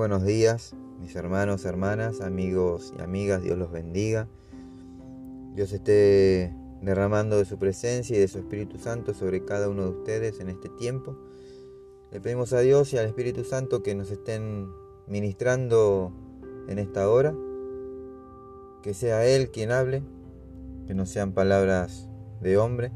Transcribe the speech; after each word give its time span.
buenos 0.00 0.24
días, 0.24 0.74
mis 0.98 1.14
hermanos, 1.14 1.66
hermanas, 1.66 2.22
amigos 2.22 2.94
y 2.96 3.02
amigas, 3.02 3.42
Dios 3.42 3.58
los 3.58 3.70
bendiga. 3.70 4.28
Dios 5.54 5.74
esté 5.74 6.56
derramando 6.80 7.36
de 7.36 7.44
su 7.44 7.58
presencia 7.58 8.16
y 8.16 8.18
de 8.18 8.26
su 8.26 8.38
Espíritu 8.38 8.78
Santo 8.78 9.12
sobre 9.12 9.44
cada 9.44 9.68
uno 9.68 9.82
de 9.82 9.90
ustedes 9.90 10.40
en 10.40 10.48
este 10.48 10.70
tiempo. 10.70 11.18
Le 12.12 12.18
pedimos 12.18 12.54
a 12.54 12.60
Dios 12.60 12.94
y 12.94 12.96
al 12.96 13.04
Espíritu 13.04 13.44
Santo 13.44 13.82
que 13.82 13.94
nos 13.94 14.10
estén 14.10 14.70
ministrando 15.06 16.14
en 16.66 16.78
esta 16.78 17.10
hora, 17.10 17.34
que 18.82 18.94
sea 18.94 19.26
Él 19.26 19.50
quien 19.50 19.70
hable, 19.70 20.02
que 20.86 20.94
no 20.94 21.04
sean 21.04 21.34
palabras 21.34 22.08
de 22.40 22.56
hombre. 22.56 22.90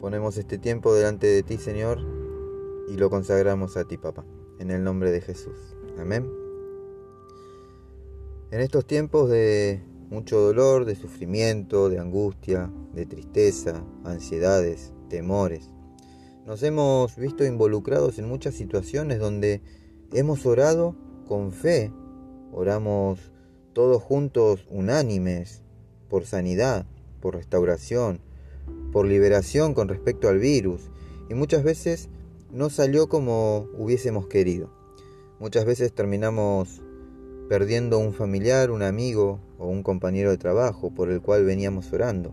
Ponemos 0.00 0.38
este 0.38 0.56
tiempo 0.56 0.94
delante 0.94 1.26
de 1.26 1.42
ti, 1.42 1.58
Señor, 1.58 1.98
y 2.88 2.96
lo 2.96 3.10
consagramos 3.10 3.76
a 3.76 3.84
ti, 3.84 3.98
papá, 3.98 4.24
en 4.58 4.70
el 4.70 4.84
nombre 4.84 5.10
de 5.10 5.20
Jesús. 5.20 5.56
Amén. 5.98 6.30
En 8.50 8.60
estos 8.60 8.86
tiempos 8.86 9.30
de 9.30 9.82
mucho 10.10 10.38
dolor, 10.38 10.84
de 10.84 10.94
sufrimiento, 10.94 11.88
de 11.88 11.98
angustia, 11.98 12.70
de 12.92 13.06
tristeza, 13.06 13.84
ansiedades, 14.04 14.92
temores, 15.08 15.70
nos 16.46 16.62
hemos 16.62 17.16
visto 17.16 17.44
involucrados 17.44 18.18
en 18.18 18.28
muchas 18.28 18.54
situaciones 18.54 19.18
donde 19.18 19.62
hemos 20.12 20.46
orado 20.46 20.94
con 21.26 21.52
fe, 21.52 21.90
oramos 22.52 23.32
todos 23.72 24.02
juntos 24.02 24.66
unánimes 24.70 25.62
por 26.08 26.26
sanidad, 26.26 26.86
por 27.20 27.34
restauración, 27.34 28.20
por 28.92 29.06
liberación 29.06 29.74
con 29.74 29.88
respecto 29.88 30.28
al 30.28 30.38
virus 30.38 30.90
y 31.28 31.34
muchas 31.34 31.64
veces 31.64 32.08
no 32.54 32.70
salió 32.70 33.08
como 33.08 33.68
hubiésemos 33.76 34.28
querido. 34.28 34.70
Muchas 35.40 35.64
veces 35.64 35.92
terminamos 35.92 36.80
perdiendo 37.48 37.98
un 37.98 38.14
familiar, 38.14 38.70
un 38.70 38.82
amigo 38.82 39.40
o 39.58 39.66
un 39.66 39.82
compañero 39.82 40.30
de 40.30 40.38
trabajo 40.38 40.94
por 40.94 41.10
el 41.10 41.20
cual 41.20 41.44
veníamos 41.44 41.92
orando. 41.92 42.32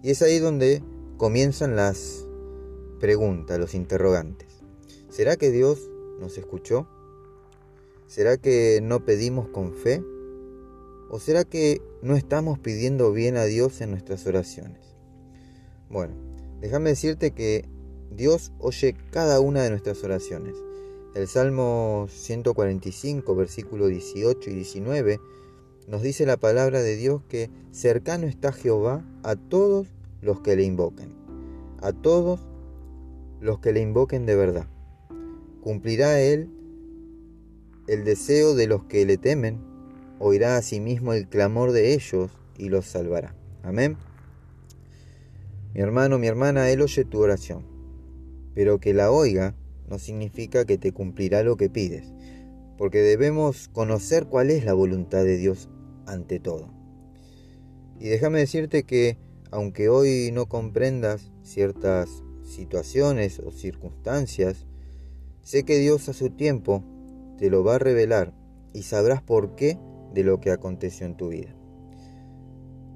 Y 0.00 0.10
es 0.10 0.22
ahí 0.22 0.38
donde 0.38 0.82
comienzan 1.16 1.74
las 1.74 2.24
preguntas, 3.00 3.58
los 3.58 3.74
interrogantes. 3.74 4.62
¿Será 5.10 5.36
que 5.36 5.50
Dios 5.50 5.90
nos 6.20 6.38
escuchó? 6.38 6.86
¿Será 8.06 8.36
que 8.36 8.78
no 8.80 9.04
pedimos 9.04 9.48
con 9.48 9.74
fe? 9.74 10.04
¿O 11.10 11.18
será 11.18 11.44
que 11.44 11.82
no 12.00 12.14
estamos 12.14 12.60
pidiendo 12.60 13.12
bien 13.12 13.36
a 13.36 13.44
Dios 13.44 13.80
en 13.80 13.90
nuestras 13.90 14.24
oraciones? 14.24 14.94
Bueno, 15.90 16.14
déjame 16.60 16.90
decirte 16.90 17.32
que 17.32 17.68
Dios 18.16 18.52
oye 18.58 18.94
cada 19.10 19.40
una 19.40 19.62
de 19.62 19.70
nuestras 19.70 20.04
oraciones. 20.04 20.54
El 21.14 21.28
Salmo 21.28 22.06
145, 22.10 23.34
versículo 23.34 23.86
18 23.86 24.50
y 24.50 24.54
19, 24.54 25.20
nos 25.88 26.02
dice 26.02 26.26
la 26.26 26.36
palabra 26.36 26.80
de 26.80 26.96
Dios 26.96 27.22
que 27.28 27.50
cercano 27.70 28.26
está 28.26 28.52
Jehová 28.52 29.04
a 29.22 29.36
todos 29.36 29.88
los 30.20 30.40
que 30.40 30.56
le 30.56 30.64
invoquen, 30.64 31.12
a 31.80 31.92
todos 31.92 32.40
los 33.40 33.60
que 33.60 33.72
le 33.72 33.80
invoquen 33.80 34.26
de 34.26 34.36
verdad. 34.36 34.66
Cumplirá 35.62 36.20
Él 36.20 36.50
el 37.88 38.04
deseo 38.04 38.54
de 38.54 38.66
los 38.66 38.84
que 38.84 39.04
le 39.06 39.16
temen, 39.16 39.58
oirá 40.18 40.56
asimismo 40.56 41.14
el 41.14 41.28
clamor 41.28 41.72
de 41.72 41.94
ellos 41.94 42.30
y 42.58 42.68
los 42.68 42.86
salvará. 42.86 43.34
Amén. 43.62 43.96
Mi 45.74 45.80
hermano, 45.80 46.18
mi 46.18 46.26
hermana, 46.26 46.70
Él 46.70 46.82
oye 46.82 47.04
tu 47.04 47.20
oración 47.20 47.71
pero 48.54 48.78
que 48.78 48.94
la 48.94 49.10
oiga 49.10 49.54
no 49.88 49.98
significa 49.98 50.64
que 50.64 50.78
te 50.78 50.92
cumplirá 50.92 51.42
lo 51.42 51.56
que 51.56 51.70
pides, 51.70 52.12
porque 52.78 53.00
debemos 53.00 53.68
conocer 53.68 54.26
cuál 54.26 54.50
es 54.50 54.64
la 54.64 54.72
voluntad 54.72 55.24
de 55.24 55.36
Dios 55.36 55.68
ante 56.06 56.40
todo. 56.40 56.72
Y 57.98 58.08
déjame 58.08 58.40
decirte 58.40 58.84
que 58.84 59.18
aunque 59.50 59.88
hoy 59.88 60.30
no 60.32 60.46
comprendas 60.46 61.30
ciertas 61.42 62.24
situaciones 62.42 63.38
o 63.38 63.50
circunstancias, 63.50 64.66
sé 65.42 65.64
que 65.64 65.78
Dios 65.78 66.08
a 66.08 66.12
su 66.12 66.30
tiempo 66.30 66.82
te 67.38 67.50
lo 67.50 67.62
va 67.62 67.76
a 67.76 67.78
revelar 67.78 68.34
y 68.72 68.82
sabrás 68.82 69.22
por 69.22 69.54
qué 69.54 69.78
de 70.14 70.24
lo 70.24 70.40
que 70.40 70.50
aconteció 70.50 71.06
en 71.06 71.16
tu 71.16 71.28
vida. 71.28 71.54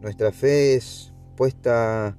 Nuestra 0.00 0.32
fe 0.32 0.74
es 0.74 1.12
puesta 1.36 2.16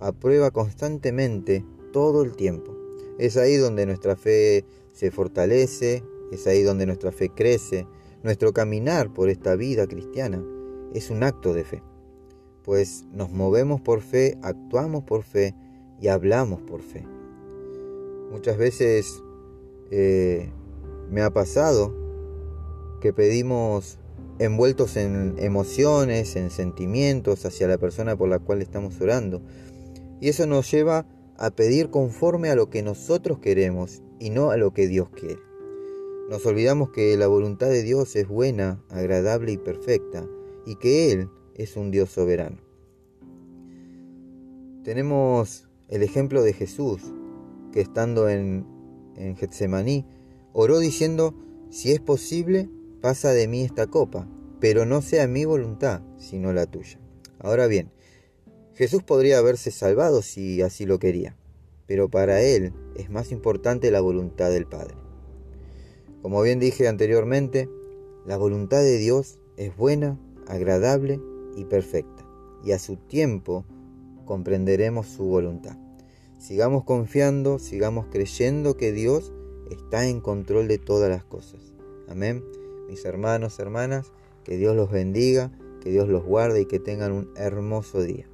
a 0.00 0.12
prueba 0.12 0.50
constantemente 0.50 1.64
todo 1.92 2.22
el 2.22 2.36
tiempo. 2.36 2.73
Es 3.18 3.36
ahí 3.36 3.56
donde 3.56 3.86
nuestra 3.86 4.16
fe 4.16 4.64
se 4.92 5.10
fortalece, 5.10 6.02
es 6.32 6.46
ahí 6.46 6.62
donde 6.62 6.86
nuestra 6.86 7.12
fe 7.12 7.28
crece. 7.28 7.86
Nuestro 8.22 8.52
caminar 8.52 9.12
por 9.12 9.28
esta 9.28 9.54
vida 9.54 9.86
cristiana 9.86 10.42
es 10.94 11.10
un 11.10 11.22
acto 11.22 11.52
de 11.52 11.64
fe, 11.64 11.82
pues 12.62 13.04
nos 13.12 13.30
movemos 13.30 13.80
por 13.80 14.00
fe, 14.00 14.38
actuamos 14.42 15.04
por 15.04 15.24
fe 15.24 15.54
y 16.00 16.08
hablamos 16.08 16.62
por 16.62 16.80
fe. 16.80 17.06
Muchas 18.30 18.56
veces 18.56 19.22
eh, 19.90 20.50
me 21.10 21.20
ha 21.20 21.30
pasado 21.30 21.94
que 23.00 23.12
pedimos 23.12 23.98
envueltos 24.38 24.96
en 24.96 25.34
emociones, 25.38 26.36
en 26.36 26.50
sentimientos 26.50 27.44
hacia 27.44 27.68
la 27.68 27.78
persona 27.78 28.16
por 28.16 28.28
la 28.28 28.38
cual 28.38 28.62
estamos 28.62 29.00
orando. 29.00 29.42
Y 30.20 30.28
eso 30.30 30.46
nos 30.46 30.70
lleva 30.70 31.06
a 31.36 31.50
pedir 31.50 31.90
conforme 31.90 32.50
a 32.50 32.56
lo 32.56 32.70
que 32.70 32.82
nosotros 32.82 33.38
queremos 33.38 34.02
y 34.18 34.30
no 34.30 34.50
a 34.50 34.56
lo 34.56 34.72
que 34.72 34.86
Dios 34.86 35.10
quiere. 35.10 35.40
Nos 36.30 36.46
olvidamos 36.46 36.90
que 36.90 37.16
la 37.16 37.26
voluntad 37.26 37.68
de 37.68 37.82
Dios 37.82 38.16
es 38.16 38.26
buena, 38.26 38.82
agradable 38.88 39.52
y 39.52 39.58
perfecta, 39.58 40.26
y 40.64 40.76
que 40.76 41.12
Él 41.12 41.28
es 41.54 41.76
un 41.76 41.90
Dios 41.90 42.10
soberano. 42.10 42.58
Tenemos 44.84 45.68
el 45.88 46.02
ejemplo 46.02 46.42
de 46.42 46.52
Jesús, 46.52 47.02
que 47.72 47.80
estando 47.80 48.28
en, 48.28 48.66
en 49.16 49.36
Getsemaní, 49.36 50.06
oró 50.52 50.78
diciendo, 50.78 51.34
si 51.70 51.92
es 51.92 52.00
posible, 52.00 52.70
pasa 53.00 53.32
de 53.32 53.48
mí 53.48 53.62
esta 53.62 53.86
copa, 53.86 54.26
pero 54.60 54.86
no 54.86 55.02
sea 55.02 55.26
mi 55.26 55.44
voluntad, 55.44 56.02
sino 56.16 56.52
la 56.52 56.66
tuya. 56.66 56.98
Ahora 57.38 57.66
bien, 57.66 57.90
Jesús 58.74 59.04
podría 59.04 59.38
haberse 59.38 59.70
salvado 59.70 60.20
si 60.20 60.60
así 60.60 60.84
lo 60.84 60.98
quería, 60.98 61.36
pero 61.86 62.08
para 62.08 62.42
él 62.42 62.72
es 62.96 63.08
más 63.08 63.30
importante 63.30 63.92
la 63.92 64.00
voluntad 64.00 64.50
del 64.50 64.66
Padre. 64.66 64.96
Como 66.22 66.42
bien 66.42 66.58
dije 66.58 66.88
anteriormente, 66.88 67.68
la 68.26 68.36
voluntad 68.36 68.78
de 68.78 68.98
Dios 68.98 69.38
es 69.56 69.76
buena, 69.76 70.18
agradable 70.48 71.20
y 71.56 71.66
perfecta, 71.66 72.26
y 72.64 72.72
a 72.72 72.80
su 72.80 72.96
tiempo 72.96 73.64
comprenderemos 74.24 75.06
su 75.06 75.24
voluntad. 75.24 75.76
Sigamos 76.38 76.82
confiando, 76.82 77.60
sigamos 77.60 78.06
creyendo 78.10 78.76
que 78.76 78.90
Dios 78.90 79.32
está 79.70 80.08
en 80.08 80.20
control 80.20 80.66
de 80.66 80.78
todas 80.78 81.08
las 81.08 81.24
cosas. 81.24 81.60
Amén. 82.08 82.42
Mis 82.88 83.04
hermanos, 83.04 83.60
hermanas, 83.60 84.10
que 84.42 84.56
Dios 84.56 84.74
los 84.74 84.90
bendiga, 84.90 85.52
que 85.80 85.90
Dios 85.90 86.08
los 86.08 86.24
guarde 86.24 86.62
y 86.62 86.66
que 86.66 86.80
tengan 86.80 87.12
un 87.12 87.30
hermoso 87.36 88.02
día. 88.02 88.28